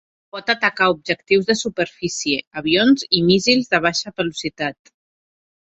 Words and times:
Pot 0.35 0.47
atacar 0.53 0.87
objectius 0.93 1.45
de 1.51 1.55
superfície, 1.59 2.41
avions 2.63 3.07
i 3.19 3.23
míssils 3.29 3.73
de 3.77 3.83
baixa 3.89 4.19
velocitat. 4.23 4.97